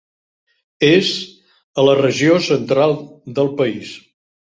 [0.87, 1.09] És
[1.81, 2.95] a la regió central
[3.37, 3.93] del país.